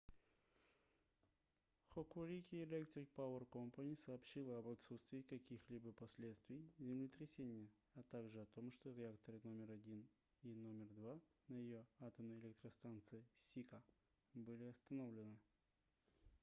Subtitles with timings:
[1.93, 3.85] hokuriku electric power co.
[3.95, 10.07] сообщила об отсутствии каких-либо последствий землетрясения а также о том что реакторы № 1
[10.41, 11.19] и № 2
[11.49, 13.83] на её атомной электростанции сика
[14.33, 15.37] были остановлены